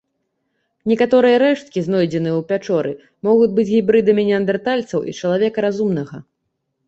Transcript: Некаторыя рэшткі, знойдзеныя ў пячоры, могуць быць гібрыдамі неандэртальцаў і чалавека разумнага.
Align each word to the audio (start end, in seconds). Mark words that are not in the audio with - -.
Некаторыя 0.91 1.35
рэшткі, 1.43 1.79
знойдзеныя 1.87 2.35
ў 2.37 2.41
пячоры, 2.53 2.93
могуць 3.29 3.51
быць 3.59 3.67
гібрыдамі 3.73 4.23
неандэртальцаў 4.29 4.99
і 5.11 5.17
чалавека 5.25 5.59
разумнага. 5.69 6.15